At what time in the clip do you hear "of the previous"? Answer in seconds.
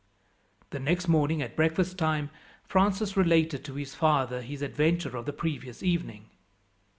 5.15-5.83